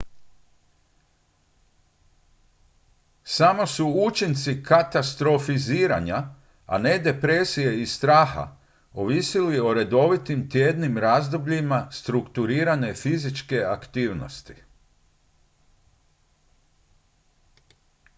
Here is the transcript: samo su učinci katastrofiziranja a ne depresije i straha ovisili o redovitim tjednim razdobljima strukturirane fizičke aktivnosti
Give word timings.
samo 3.23 3.67
su 3.67 3.87
učinci 4.05 4.63
katastrofiziranja 4.63 6.29
a 6.65 6.77
ne 6.77 6.97
depresije 6.99 7.81
i 7.81 7.85
straha 7.85 8.55
ovisili 8.93 9.59
o 9.59 9.73
redovitim 9.73 10.49
tjednim 10.49 10.97
razdobljima 10.97 11.87
strukturirane 11.91 12.93
fizičke 12.93 13.63
aktivnosti 13.63 14.53